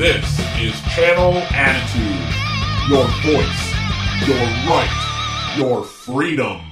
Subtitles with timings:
[0.00, 2.34] This is Channel Attitude.
[2.88, 6.62] Your voice, your right, your freedom.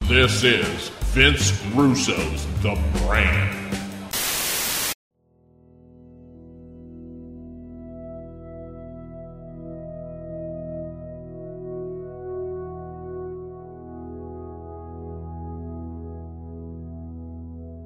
[0.00, 3.54] This is Vince Russo's The Brand.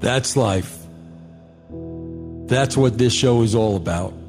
[0.00, 0.78] That's life.
[2.46, 4.21] That's what this show is all about.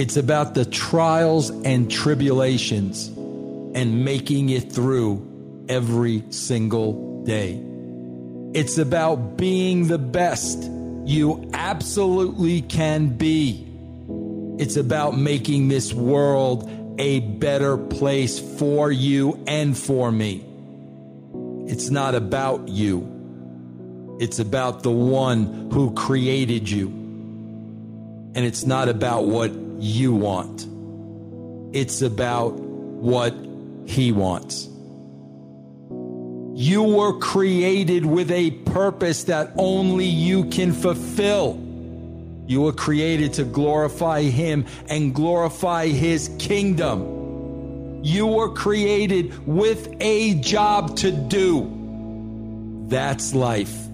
[0.00, 7.62] It's about the trials and tribulations and making it through every single day.
[8.54, 10.62] It's about being the best
[11.04, 13.68] you absolutely can be.
[14.58, 20.42] It's about making this world a better place for you and for me.
[21.66, 24.16] It's not about you.
[24.18, 26.88] It's about the one who created you.
[28.32, 30.66] And it's not about what you want.
[31.74, 33.34] It's about what
[33.86, 34.68] he wants.
[36.54, 41.58] You were created with a purpose that only you can fulfill.
[42.46, 48.00] You were created to glorify him and glorify his kingdom.
[48.02, 52.84] You were created with a job to do.
[52.88, 53.88] That's life.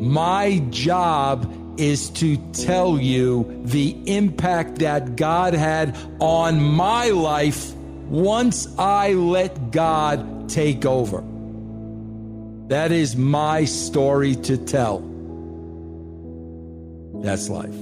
[0.00, 7.72] My job is to tell you the impact that God had on my life
[8.08, 11.22] once I let God take over.
[12.68, 14.98] That is my story to tell.
[17.22, 17.74] That's life.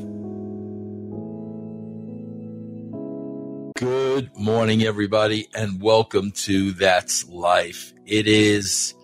[3.78, 7.92] Good morning, everybody, and welcome to That's Life.
[8.06, 8.94] It is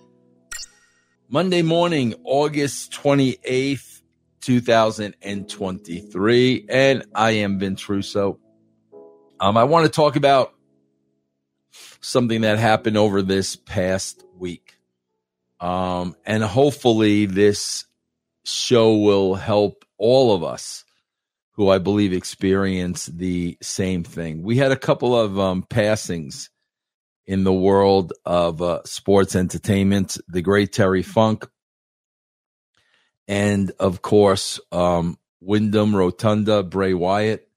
[1.28, 3.91] Monday morning, August 28th,
[4.42, 6.66] 2023.
[6.68, 8.38] And I am Vince Russo.
[9.40, 10.52] Um, I want to talk about
[12.00, 14.76] something that happened over this past week.
[15.60, 17.86] Um, and hopefully, this
[18.44, 20.84] show will help all of us
[21.52, 24.42] who I believe experience the same thing.
[24.42, 26.50] We had a couple of um, passings
[27.26, 31.46] in the world of uh, sports entertainment, the great Terry Funk,
[33.32, 37.48] and of course, um, Windham Rotunda, Bray Wyatt,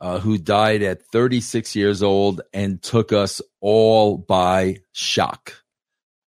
[0.00, 5.62] uh, who died at 36 years old and took us all by shock.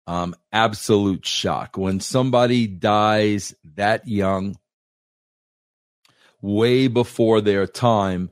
[0.08, 1.78] Um, absolute shock.
[1.78, 4.58] When somebody dies that young,
[6.42, 8.32] way before their time,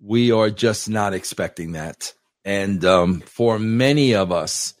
[0.00, 2.12] we are just not expecting that.
[2.44, 4.74] And um, for many of us,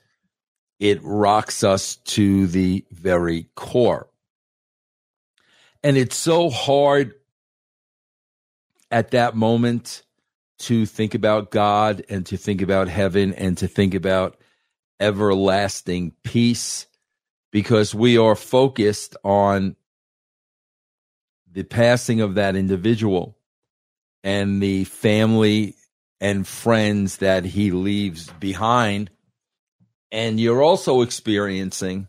[0.80, 4.08] it rocks us to the very core.
[5.82, 7.14] And it's so hard
[8.90, 10.02] at that moment
[10.60, 14.36] to think about God and to think about heaven and to think about
[15.00, 16.86] everlasting peace
[17.50, 19.74] because we are focused on
[21.50, 23.36] the passing of that individual
[24.22, 25.74] and the family
[26.20, 29.10] and friends that he leaves behind.
[30.12, 32.08] And you're also experiencing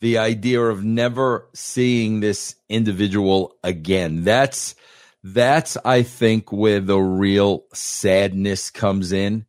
[0.00, 4.24] the idea of never seeing this individual again.
[4.24, 4.74] That's
[5.22, 9.46] that's I think where the real sadness comes in.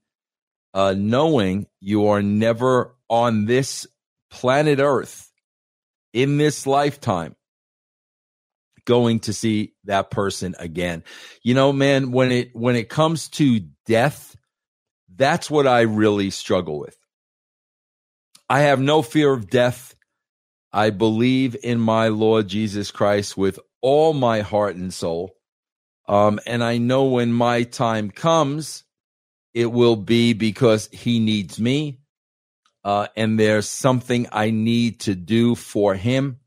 [0.74, 3.88] Uh, knowing you are never on this
[4.30, 5.32] planet Earth
[6.14, 7.36] in this lifetime
[8.88, 11.04] going to see that person again.
[11.44, 14.36] You know, man, when it when it comes to death,
[15.16, 16.98] that's what I really struggle with.
[18.50, 19.94] I have no fear of death.
[20.72, 25.36] I believe in my Lord Jesus Christ with all my heart and soul.
[26.08, 28.84] Um, and I know when my time comes,
[29.54, 32.00] it will be because he needs me.
[32.84, 36.40] Uh, and there's something I need to do for him,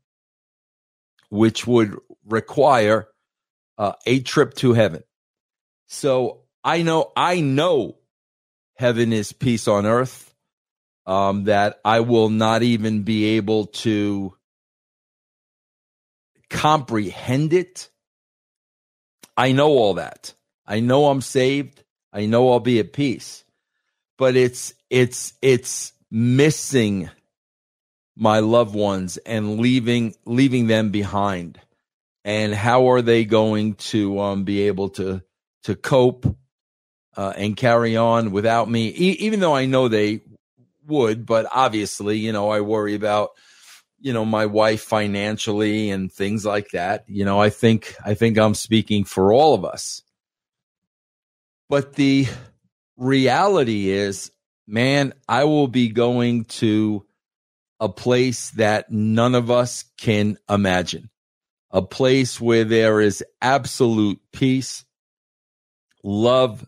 [1.29, 1.95] which would
[2.25, 3.07] require
[3.77, 5.03] uh, a trip to heaven.
[5.87, 7.97] So I know, I know
[8.75, 10.30] heaven is peace on earth,
[11.11, 14.33] um, that I will not even be able to
[16.49, 17.89] comprehend it.
[19.35, 20.33] I know all that.
[20.65, 21.83] I know I'm saved.
[22.13, 23.43] I know I'll be at peace.
[24.17, 27.09] But it's it's it's missing
[28.15, 31.59] my loved ones and leaving leaving them behind
[32.23, 35.21] and how are they going to um, be able to
[35.63, 36.25] to cope
[37.17, 38.87] uh, and carry on without me?
[38.87, 40.21] E- even though I know they
[40.87, 43.31] would, but obviously, you know, I worry about
[44.01, 47.05] you know my wife financially and things like that.
[47.07, 50.01] You know i think i think i'm speaking for all of us.
[51.69, 52.27] But the
[52.97, 54.31] reality is
[54.67, 57.05] man i will be going to
[57.79, 61.09] a place that none of us can imagine.
[61.71, 64.83] A place where there is absolute peace
[66.03, 66.65] love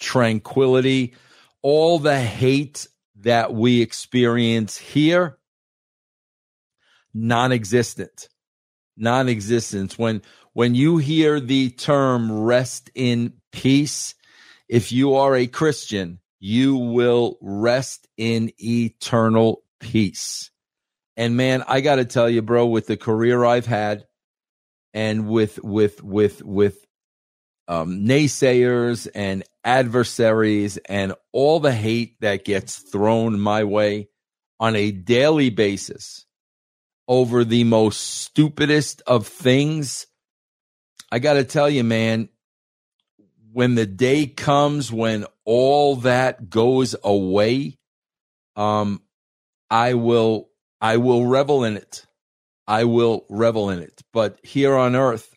[0.00, 1.14] tranquility
[1.62, 2.88] all the hate
[3.24, 5.38] that we experience here
[7.14, 8.28] non-existent.
[8.96, 9.98] Non-existence.
[9.98, 10.22] When
[10.52, 14.14] when you hear the term rest in peace
[14.68, 20.50] if you are a christian you will rest in eternal peace.
[21.16, 24.06] And man i got to tell you bro with the career i've had
[24.92, 26.84] and with with with with
[27.68, 34.08] um, naysayers and adversaries and all the hate that gets thrown my way
[34.60, 36.26] on a daily basis
[37.08, 40.06] over the most stupidest of things.
[41.10, 42.28] I got to tell you, man,
[43.52, 47.78] when the day comes when all that goes away,
[48.56, 49.02] um,
[49.70, 50.48] I will,
[50.80, 52.06] I will revel in it.
[52.66, 54.02] I will revel in it.
[54.12, 55.33] But here on earth,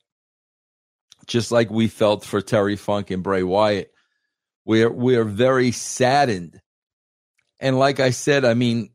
[1.28, 3.92] just like we felt for Terry Funk and Bray Wyatt,
[4.66, 6.60] we're we're very saddened.
[7.60, 8.92] And like I said, I mean,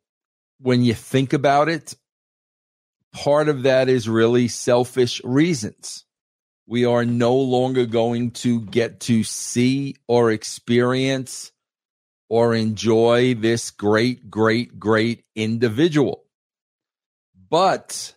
[0.61, 1.95] when you think about it,
[3.13, 6.05] part of that is really selfish reasons.
[6.67, 11.53] We are no longer going to get to see or experience
[12.29, 16.25] or enjoy this great, great, great individual.
[17.51, 18.15] But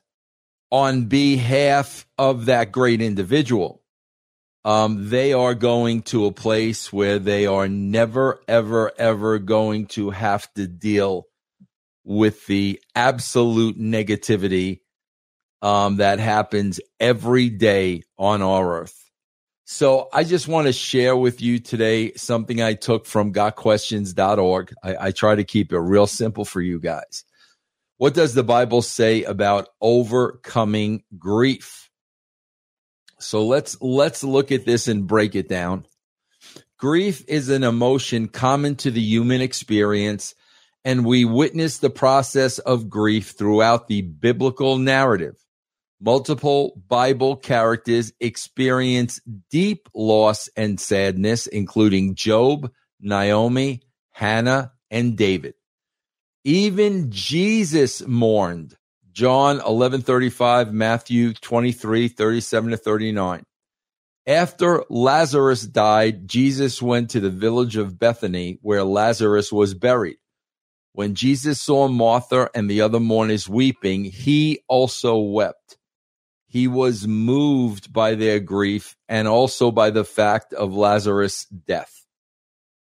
[0.72, 3.82] on behalf of that great individual,
[4.66, 10.10] um, they are going to a place where they are never, ever, ever going to
[10.10, 11.28] have to deal
[12.04, 14.82] with the absolute negativity
[15.62, 19.12] um, that happens every day on our earth.
[19.66, 24.74] So I just want to share with you today something I took from gotquestions.org.
[24.84, 27.24] I, I try to keep it real simple for you guys.
[27.98, 31.85] What does the Bible say about overcoming grief?
[33.26, 35.86] So let's let's look at this and break it down.
[36.78, 40.36] Grief is an emotion common to the human experience,
[40.84, 45.36] and we witness the process of grief throughout the biblical narrative.
[46.00, 49.20] Multiple Bible characters experience
[49.50, 53.82] deep loss and sadness, including Job, Naomi,
[54.12, 55.56] Hannah, and David.
[56.44, 58.78] Even Jesus mourned.
[59.16, 63.44] John 11:35, Matthew 23:37 to 39.
[64.28, 70.18] After Lazarus died, Jesus went to the village of Bethany where Lazarus was buried.
[70.94, 75.78] When Jesus saw Martha and the other mourners weeping, he also wept
[76.56, 82.06] he was moved by their grief and also by the fact of Lazarus' death.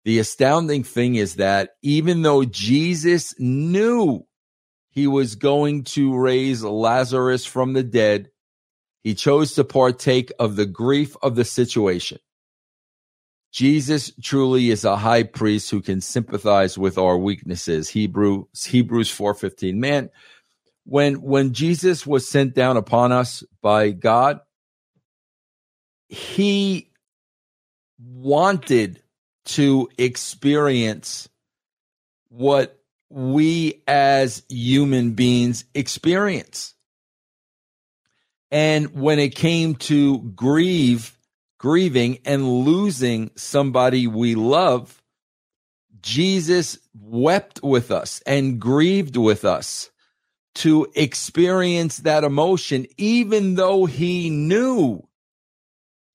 [0.04, 4.26] The astounding thing is that even though Jesus knew
[4.92, 8.30] he was going to raise Lazarus from the dead,
[9.04, 12.20] he chose to partake of the grief of the situation.
[13.52, 17.90] Jesus truly is a high priest who can sympathize with our weaknesses.
[17.90, 19.80] Hebrews Hebrews 4:15.
[19.80, 20.10] Man,
[20.86, 24.40] when when Jesus was sent down upon us by God,
[26.08, 26.92] he
[28.00, 29.02] wanted
[29.46, 31.28] to experience
[32.30, 32.81] what
[33.12, 36.74] we as human beings experience.
[38.50, 41.18] And when it came to grieve,
[41.58, 45.02] grieving and losing somebody we love,
[46.02, 49.90] Jesus wept with us and grieved with us
[50.56, 55.08] to experience that emotion, even though he knew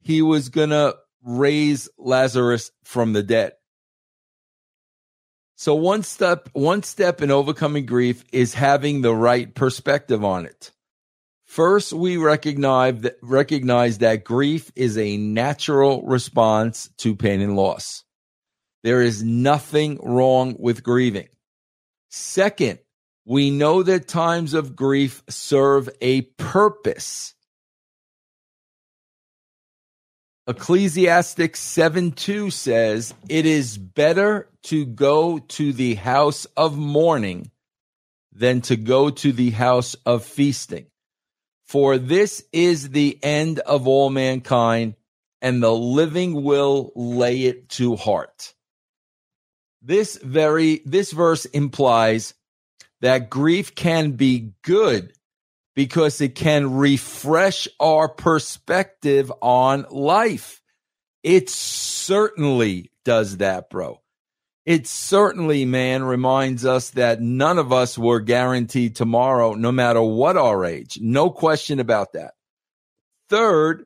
[0.00, 3.53] he was going to raise Lazarus from the dead.
[5.56, 10.70] So one step, one step in overcoming grief is having the right perspective on it.
[11.44, 18.04] First, we recognize that, recognize that grief is a natural response to pain and loss.
[18.82, 21.28] There is nothing wrong with grieving.
[22.10, 22.78] Second,
[23.25, 27.34] we know that times of grief serve a purpose.
[30.49, 37.50] Ecclesiastic 7 2 says, It is better to go to the house of mourning
[38.33, 40.87] than to go to the house of feasting.
[41.65, 44.95] For this is the end of all mankind,
[45.43, 48.55] and the living will lay it to heart.
[49.83, 52.35] This very, this verse implies
[53.00, 55.12] that grief can be good
[55.76, 60.62] because it can refresh our perspective on life.
[61.23, 64.00] It certainly does that, bro.
[64.64, 70.37] It certainly, man, reminds us that none of us were guaranteed tomorrow, no matter what
[70.37, 70.99] our age.
[71.00, 72.33] No question about that.
[73.28, 73.85] Third,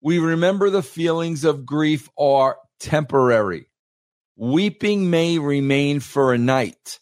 [0.00, 3.66] we remember the feelings of grief are temporary.
[4.36, 7.00] Weeping may remain for a night,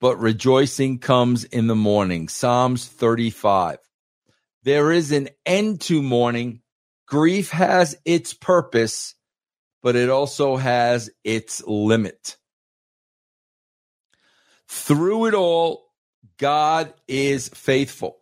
[0.00, 2.28] but rejoicing comes in the morning.
[2.28, 3.78] Psalms 35.
[4.62, 6.62] There is an end to mourning.
[7.06, 9.14] Grief has its purpose,
[9.82, 12.36] but it also has its limit.
[14.68, 15.92] Through it all,
[16.38, 18.18] God is faithful.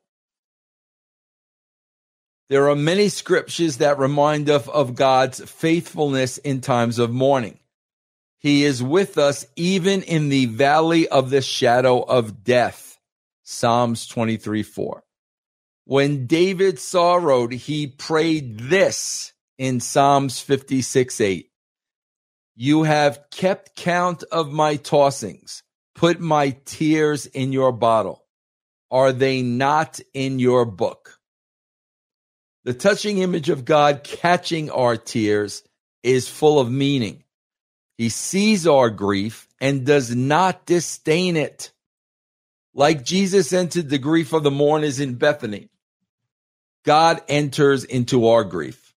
[2.49, 7.58] There are many scriptures that remind us of God's faithfulness in times of mourning.
[8.38, 12.99] He is with us even in the valley of the shadow of death.
[13.42, 15.02] Psalms 23 4.
[15.85, 21.50] When David sorrowed, he prayed this in Psalms 56 8.
[22.54, 25.62] You have kept count of my tossings,
[25.95, 28.25] put my tears in your bottle.
[28.90, 31.18] Are they not in your book?
[32.64, 35.62] The touching image of God catching our tears
[36.02, 37.25] is full of meaning.
[37.99, 41.73] He sees our grief and does not disdain it.
[42.73, 45.69] Like Jesus entered the grief of the mourners in Bethany,
[46.85, 48.95] God enters into our grief.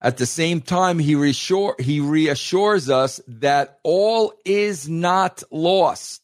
[0.00, 6.22] At the same time, he, reassure, he reassures us that all is not lost.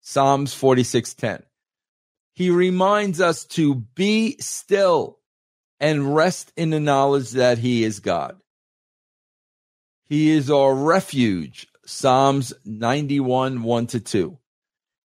[0.00, 1.42] Psalms 46:10.
[2.34, 5.18] He reminds us to be still
[5.78, 8.41] and rest in the knowledge that he is God.
[10.12, 11.66] He is our refuge.
[11.86, 14.38] Psalms 91, 1 to 2.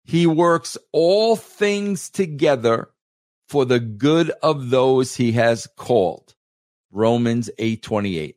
[0.03, 2.89] He works all things together
[3.47, 6.35] for the good of those he has called.
[6.91, 8.35] Romans 8, 28.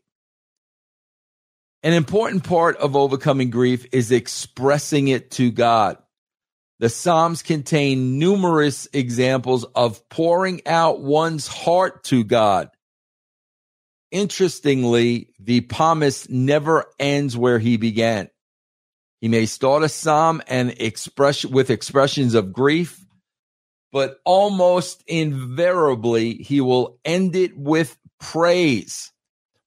[1.83, 5.99] An important part of overcoming grief is expressing it to God.
[6.79, 12.71] The Psalms contain numerous examples of pouring out one's heart to God
[14.11, 18.29] Interestingly, the psalmist never ends where he began.
[19.21, 23.05] He may start a psalm and express with expressions of grief,
[23.93, 29.13] but almost invariably he will end it with praise.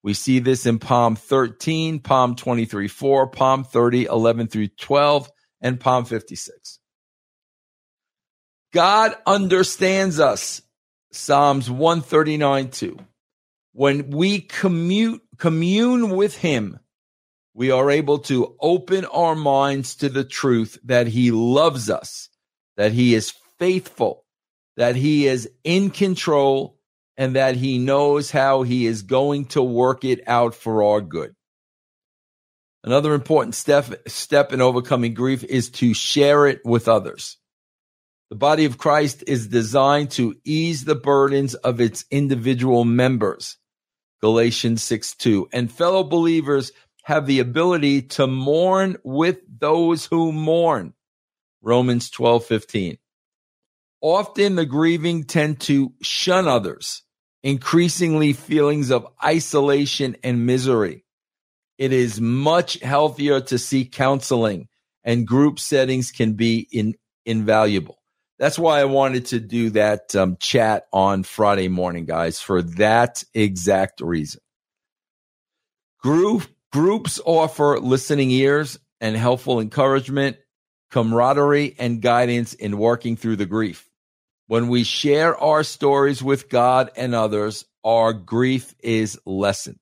[0.02, 5.32] We see this in Psalm 13, Psalm 23, 4, Psalm 30, 11 through 12,
[5.62, 6.80] and Psalm 56.
[8.74, 10.62] God understands us.
[11.12, 12.98] Psalms 139, 2.
[13.74, 16.80] When we commute, commune with him,
[17.56, 22.30] we are able to open our minds to the truth that he loves us,
[22.78, 24.26] that he is faithful,
[24.78, 26.78] that he is in control,
[27.18, 31.36] and that he knows how he is going to work it out for our good.
[32.84, 37.38] Another important step, step in overcoming grief is to share it with others.
[38.30, 43.58] The body of Christ is designed to ease the burdens of its individual members.
[44.24, 45.50] Galatians 6 2.
[45.52, 46.72] And fellow believers
[47.04, 50.94] have the ability to mourn with those who mourn.
[51.62, 53.00] Romans twelve fifteen.
[54.00, 57.04] Often the grieving tend to shun others,
[57.44, 61.04] increasingly feelings of isolation and misery.
[61.78, 64.70] It is much healthier to seek counseling,
[65.04, 67.98] and group settings can be in, invaluable.
[68.40, 73.24] That's why I wanted to do that um, chat on Friday morning, guys, for that
[73.34, 74.42] exact reason.
[76.00, 80.38] Group, groups offer listening ears and helpful encouragement,
[80.92, 83.88] camaraderie, and guidance in working through the grief.
[84.48, 89.80] When we share our stories with God and others, our grief is lessened.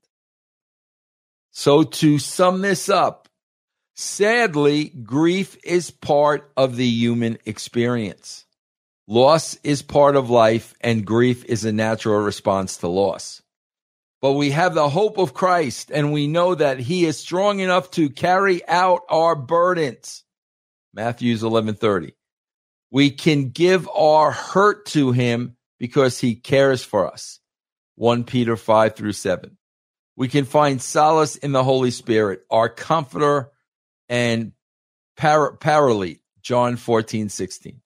[1.51, 3.20] So, to sum this up,
[3.95, 8.45] sadly, grief is part of the human experience.
[9.07, 13.41] Loss is part of life, and grief is a natural response to loss.
[14.21, 17.91] But we have the hope of Christ, and we know that He is strong enough
[17.91, 20.23] to carry out our burdens.
[20.93, 22.13] Matthews 11:30.
[22.91, 27.39] We can give our hurt to Him because He cares for us.
[27.95, 29.57] 1 Peter 5 through 7.
[30.15, 33.51] We can find solace in the Holy Spirit, our comforter
[34.11, 34.51] and
[35.17, 36.19] par- paraclete.
[36.43, 37.81] John 14, 16.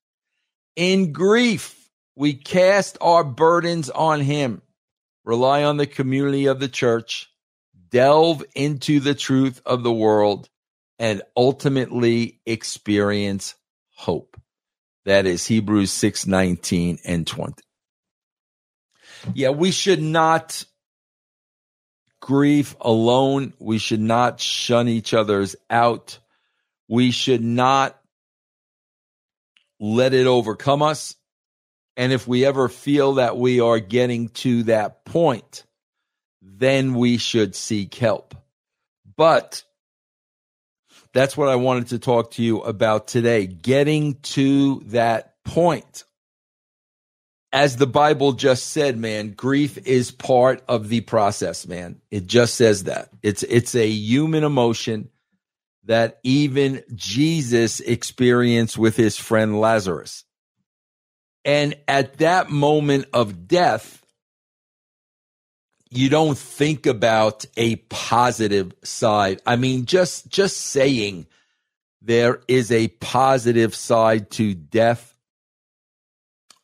[0.75, 4.61] In grief, we cast our burdens on Him,
[5.23, 7.29] rely on the community of the church,
[7.89, 10.49] delve into the truth of the world,
[10.97, 13.55] and ultimately experience
[13.93, 14.39] hope.
[15.03, 17.61] That is Hebrews 6 19 and 20.
[19.33, 20.65] Yeah, we should not
[22.25, 23.53] grieve alone.
[23.59, 26.17] We should not shun each other's out.
[26.87, 28.01] We should not
[29.79, 31.15] let it overcome us.
[31.95, 35.65] And if we ever feel that we are getting to that point,
[36.41, 38.33] then we should seek help.
[39.15, 39.63] But
[41.13, 43.45] that's what I wanted to talk to you about today.
[43.45, 46.05] Getting to that point.
[47.53, 52.01] As the Bible just said, man, grief is part of the process, man.
[52.11, 53.09] It just says that.
[53.21, 55.09] It's it's a human emotion
[55.85, 60.25] that even Jesus experienced with his friend Lazarus.
[61.45, 64.03] And at that moment of death,
[65.91, 69.41] you don't think about a positive side.
[69.45, 71.27] I mean, just just saying
[72.01, 75.14] there is a positive side to death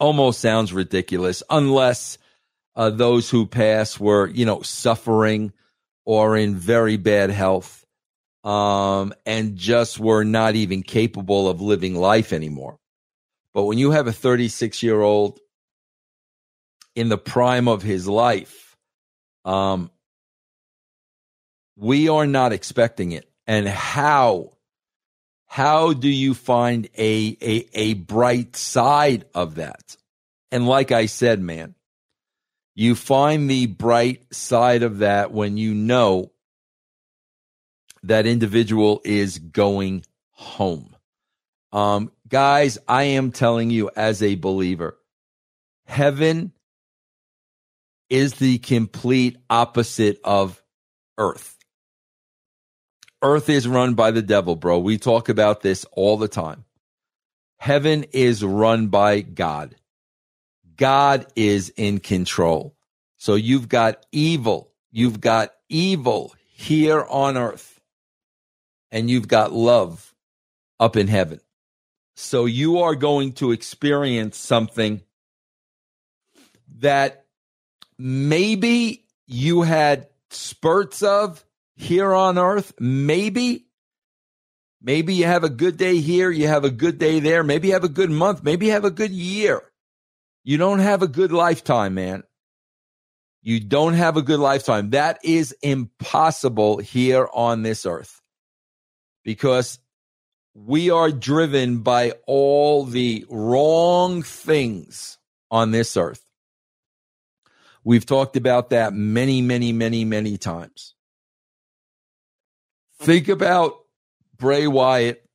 [0.02, 2.18] almost sounds ridiculous unless
[2.76, 5.54] uh, those who pass were, you know, suffering
[6.06, 7.86] or in very bad health
[8.44, 12.80] um, and just were not even capable of living life anymore.
[13.54, 15.40] But when you have a 36 year old
[16.96, 18.76] in the prime of his life,
[19.46, 19.92] um,
[21.78, 23.30] we are not expecting it.
[23.46, 24.54] And how
[25.52, 29.98] how do you find a, a a bright side of that?
[30.50, 31.76] And like I said, man,
[32.74, 36.32] you find the bright side of that when you know
[38.04, 40.96] that individual is going home.
[41.74, 44.98] Um, guys, I am telling you as a believer,
[45.86, 46.54] heaven
[48.10, 50.64] is the complete opposite of
[51.18, 51.58] earth.
[53.24, 54.80] Earth is run by the devil, bro.
[54.80, 56.66] We talk about this all the time.
[57.58, 59.76] Heaven is run by God.
[60.76, 62.76] God is in control.
[63.18, 64.72] So you've got evil.
[64.92, 67.80] You've got evil here on earth.
[68.92, 70.16] And you've got love
[70.80, 71.40] up in heaven.
[72.16, 75.02] So you are going to experience something
[76.80, 77.26] that
[77.98, 81.46] maybe you had spurts of
[81.82, 82.74] here on earth.
[82.80, 83.66] Maybe.
[84.82, 87.76] Maybe you have a good day here, you have a good day there, maybe you
[87.76, 89.62] have a good month, maybe you have a good year.
[90.44, 92.24] You don't have a good lifetime, man.
[93.44, 94.90] You don't have a good lifetime.
[94.90, 98.22] That is impossible here on this earth
[99.24, 99.78] because
[100.56, 105.20] we are driven by all the wrong things
[105.52, 106.26] on this earth.
[107.84, 110.96] We've talked about that many, many, many, many times.
[113.02, 113.80] Think about
[114.38, 115.26] Bray Wyatt,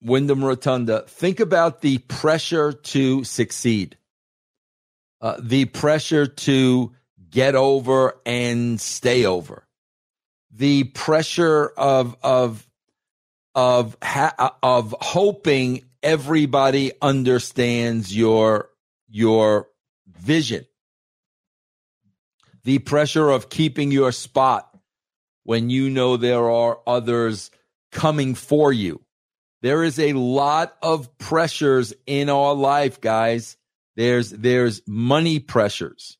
[0.00, 1.04] Windham Rotunda.
[1.06, 3.98] Think about the pressure to succeed,
[5.20, 6.94] uh, the pressure to
[7.28, 9.66] get over and stay over,
[10.50, 12.66] the pressure of of
[13.54, 18.70] of ha- of hoping everybody understands your
[19.10, 19.68] your
[20.06, 20.64] vision,
[22.64, 24.67] the pressure of keeping your spot
[25.48, 27.50] when you know there are others
[27.90, 29.00] coming for you.
[29.62, 33.56] There is a lot of pressures in our life, guys.
[33.96, 36.18] There's there's money pressures.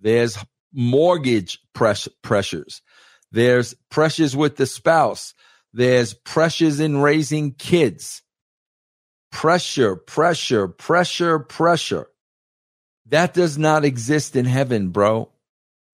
[0.00, 0.38] There's
[0.72, 2.80] mortgage press, pressures.
[3.32, 5.34] There's pressures with the spouse.
[5.72, 8.22] There's pressures in raising kids.
[9.32, 12.06] Pressure, pressure, pressure, pressure.
[13.06, 15.32] That does not exist in heaven, bro.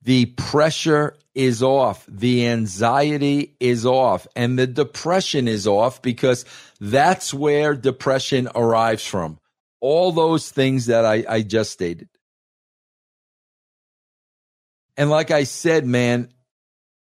[0.05, 2.05] The pressure is off.
[2.07, 6.45] The anxiety is off and the depression is off because
[6.81, 9.38] that's where depression arrives from.
[9.81, 12.09] All those things that I, I just stated.
[14.97, 16.29] And like I said, man,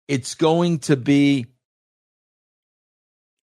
[0.07, 1.47] it's going to be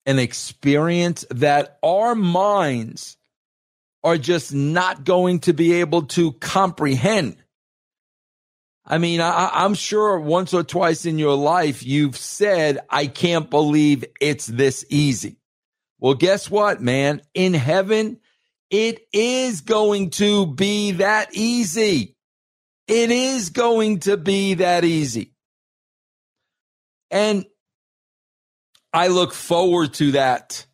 [0.07, 3.17] an experience that our minds
[4.03, 7.37] are just not going to be able to comprehend.
[8.91, 13.49] I mean, I, am sure once or twice in your life you've said, I can't
[13.49, 15.37] believe it's this easy.
[16.01, 17.23] Well, guess what, man?
[17.33, 18.19] In heaven,
[18.69, 22.17] it is going to be that easy.
[22.89, 25.35] It is going to be that easy.
[27.13, 27.47] And
[28.93, 30.67] I look forward to that.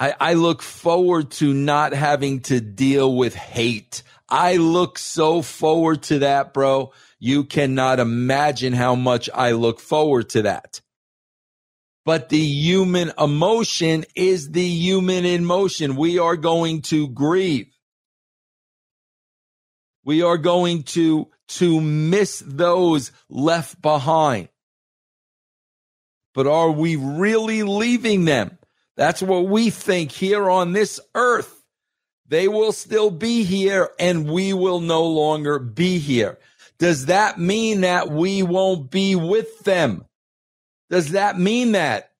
[0.00, 4.02] I, I look forward to not having to deal with hate.
[4.28, 10.30] I look so forward to that, bro you cannot imagine how much I look forward
[10.30, 10.80] to that.
[12.04, 15.96] but the human emotion is the human emotion.
[15.96, 17.68] We are going to grieve.
[20.04, 24.48] We are going to, to miss those left behind.
[26.34, 28.58] But are we really leaving them?
[28.96, 31.62] That's what we think here on this earth.
[32.26, 36.38] They will still be here and we will no longer be here.
[36.80, 40.04] Does that mean that we won't be with them?
[40.88, 42.10] Does that mean that?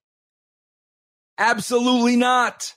[1.38, 2.74] Absolutely not.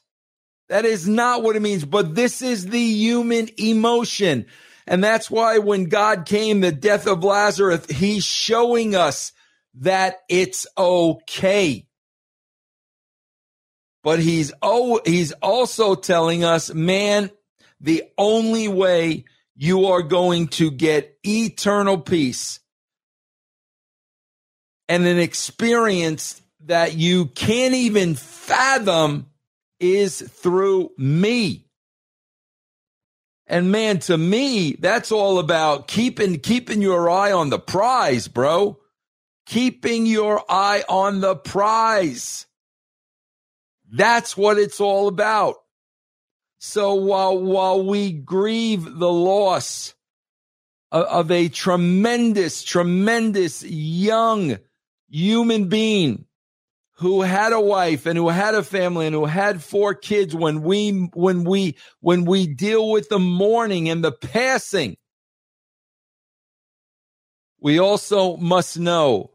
[0.69, 4.45] That is not what it means, but this is the human emotion.
[4.87, 9.33] And that's why when God came, the death of Lazarus, he's showing us
[9.75, 11.85] that it's okay.
[14.03, 17.29] But he's oh, he's also telling us, man,
[17.81, 22.59] the only way you are going to get eternal peace
[24.89, 29.27] and an experience that you can't even fathom
[29.79, 31.65] is through me.
[33.47, 38.79] And man, to me, that's all about keeping keeping your eye on the prize, bro.
[39.45, 42.45] Keeping your eye on the prize.
[43.91, 45.57] That's what it's all about.
[46.65, 49.93] So while while we grieve the loss
[50.93, 54.57] of, of a tremendous, tremendous young
[55.09, 56.23] human being
[56.99, 60.61] who had a wife and who had a family and who had four kids when
[60.63, 64.95] we when we when we deal with the mourning and the passing
[67.59, 69.31] we also must know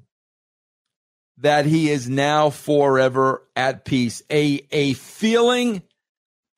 [1.36, 4.22] that he is now forever at peace.
[4.30, 5.82] A a feeling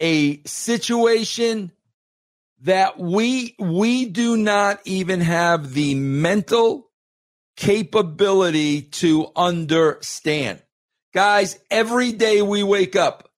[0.01, 1.73] a situation
[2.63, 6.91] that we we do not even have the mental
[7.57, 10.63] capability to understand.
[11.13, 13.31] Guys, every day we wake up,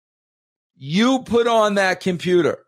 [0.76, 2.58] you put on that computer,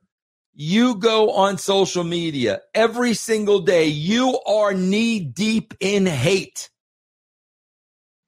[0.53, 2.61] you go on social media.
[2.75, 6.71] Every single day, you are knee deep in hate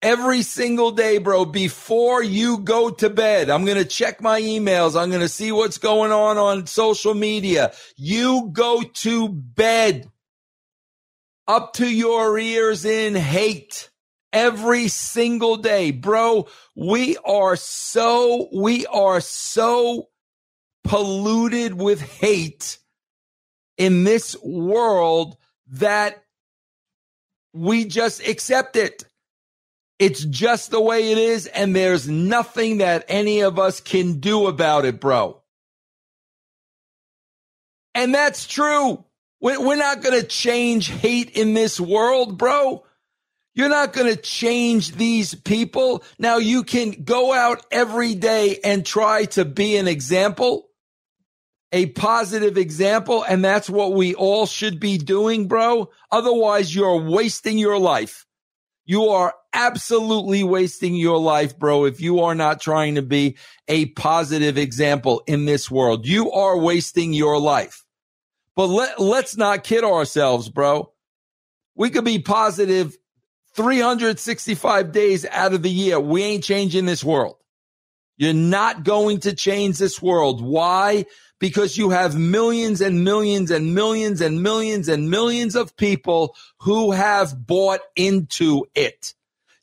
[0.07, 3.51] every single day, bro, before you go to bed.
[3.51, 4.95] I'm going to check my emails.
[4.99, 7.73] I'm going to see what's going on on social media.
[7.97, 10.09] You go to bed
[11.49, 13.91] up to your ears in hate
[14.33, 16.47] every single day, bro.
[16.77, 20.09] We are so, we are so
[20.85, 22.79] polluted with hate
[23.77, 25.37] in this world
[25.73, 26.23] that
[27.53, 29.03] we just accept it.
[29.99, 34.47] It's just the way it is, and there's nothing that any of us can do
[34.47, 35.43] about it, bro.
[37.95, 39.05] And that's true.
[39.41, 42.85] We're not going to change hate in this world, bro.
[43.55, 46.05] You're not going to change these people.
[46.19, 50.69] Now you can go out every day and try to be an example,
[51.73, 53.23] a positive example.
[53.23, 55.91] And that's what we all should be doing, bro.
[56.13, 58.27] Otherwise you're wasting your life.
[58.85, 63.87] You are absolutely wasting your life, bro, if you are not trying to be a
[63.87, 66.07] positive example in this world.
[66.07, 67.85] You are wasting your life.
[68.55, 70.93] But let, let's not kid ourselves, bro.
[71.75, 72.97] We could be positive
[73.55, 75.99] 365 days out of the year.
[75.99, 77.37] We ain't changing this world.
[78.19, 80.41] You're not going to change this world.
[80.41, 81.07] Why?
[81.39, 86.93] because you have millions and millions and millions and millions and millions of people who
[86.93, 89.15] have bought into it.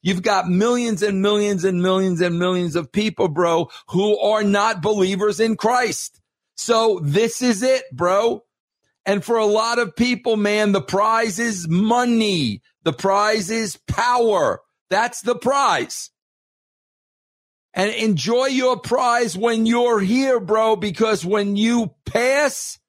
[0.04, 4.84] You've got millions and millions and millions and millions of people, bro, who are not
[4.84, 6.22] believers in Christ.
[6.56, 8.44] So this is it, bro.
[9.06, 12.62] And for a lot of people, man, the prize is money.
[12.84, 14.62] The prize is power.
[14.92, 16.12] That's the prize
[17.74, 22.80] and enjoy your prize when you're here, bro, because when you pass,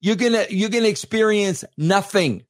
[0.00, 2.44] you're gonna, you're gonna experience nothing.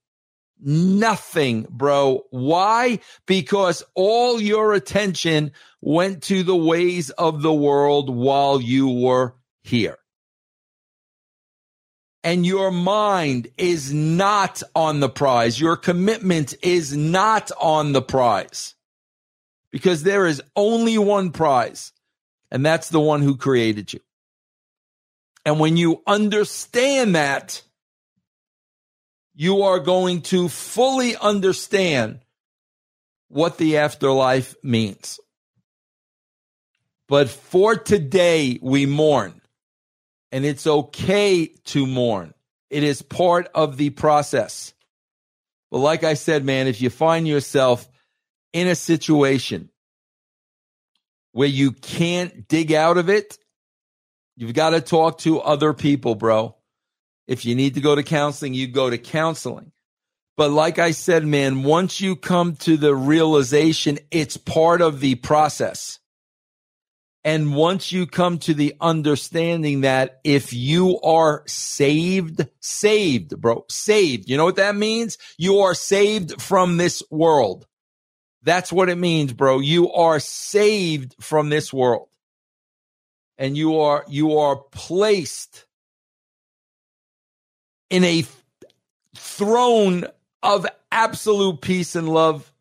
[0.61, 2.25] Nothing, bro.
[2.31, 2.99] Why?
[3.27, 9.99] Because all your attention went to the ways of the world while you were here.
[12.25, 15.61] And your mind is not on the prize.
[15.61, 18.75] Your commitment is not on the prize
[19.71, 21.93] because there is only one prize,
[22.51, 24.01] and that's the one who created you.
[25.45, 27.63] And when you understand that,
[29.41, 32.19] you are going to fully understand
[33.29, 35.21] what the afterlife means.
[37.07, 39.41] But for today, we mourn.
[40.33, 42.35] And it's okay to mourn.
[42.69, 44.75] It is part of the process.
[45.71, 47.89] But like I said, man, if you find yourself
[48.53, 49.71] in a situation
[51.31, 53.39] where you can't dig out of it,
[54.35, 56.58] you've got to talk to other people, bro.
[57.29, 59.71] If you need to go to counseling, you go to counseling.
[60.39, 65.17] But like I said, man, once you come to the realization, it's part of the
[65.17, 65.99] process.
[67.25, 74.31] And once you come to the understanding that if you are saved, saved, bro, saved,
[74.31, 75.19] you know what that means?
[75.37, 77.67] You are saved from this world.
[78.43, 79.59] That's what it means, bro.
[79.59, 82.09] You are saved from this world.
[83.37, 85.67] And you are, you are placed
[87.91, 88.25] in a
[89.17, 90.05] throne
[90.43, 92.53] of absolute peace and love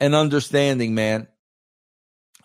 [0.00, 1.28] and understanding, man.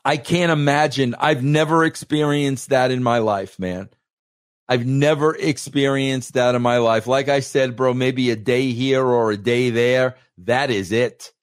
[0.06, 1.16] I can't imagine.
[1.20, 3.90] I've never experienced that in my life, man.
[4.68, 7.08] I've never experienced that in my life.
[7.08, 10.16] Like I said, bro, maybe a day here or a day there.
[10.40, 11.34] That is it.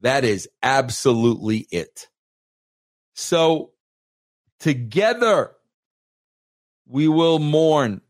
[0.00, 2.08] That is absolutely it.
[3.14, 3.70] So
[4.58, 5.52] together
[6.86, 8.00] we will mourn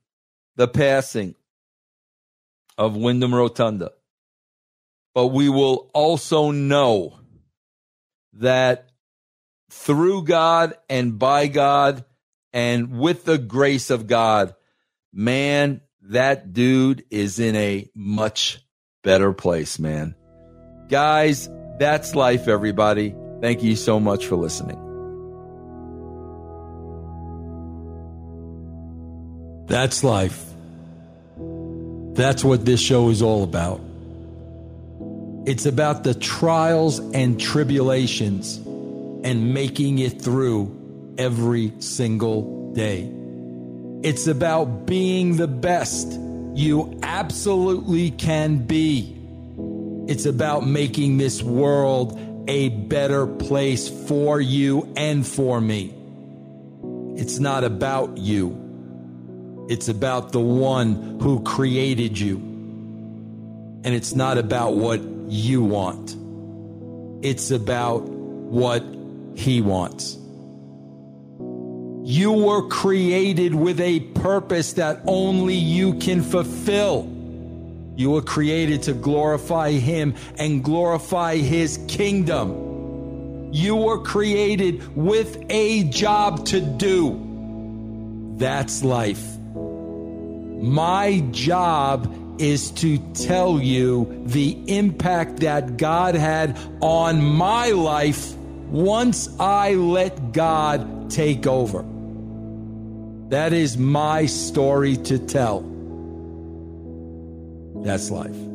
[0.56, 1.34] the passing
[2.78, 3.90] of Windham Rotunda.
[5.14, 7.18] But we will also know
[8.34, 8.90] that
[9.68, 12.04] through God and by God
[12.52, 14.54] and with the grace of God,
[15.12, 18.64] man, that dude is in a much
[19.02, 20.14] better place, man.
[20.88, 23.14] Guys, that's life, everybody.
[23.40, 24.84] Thank you so much for listening.
[29.66, 30.44] That's life.
[32.18, 33.80] That's what this show is all about.
[35.46, 43.08] It's about the trials and tribulations and making it through every single day.
[44.02, 46.18] It's about being the best
[46.54, 49.16] you absolutely can be.
[50.08, 55.94] It's about making this world a better place for you and for me.
[57.16, 58.67] It's not about you.
[59.68, 62.36] It's about the one who created you.
[62.36, 66.16] And it's not about what you want.
[67.22, 68.82] It's about what
[69.34, 70.16] he wants.
[72.08, 77.02] You were created with a purpose that only you can fulfill.
[77.94, 83.50] You were created to glorify him and glorify his kingdom.
[83.52, 88.34] You were created with a job to do.
[88.38, 89.37] That's life.
[90.60, 98.34] My job is to tell you the impact that God had on my life
[98.70, 101.84] once I let God take over.
[103.30, 105.60] That is my story to tell.
[107.84, 108.47] That's life.